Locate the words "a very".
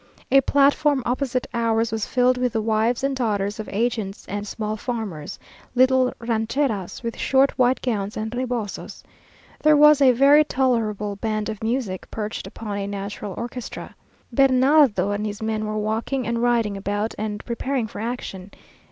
10.01-10.43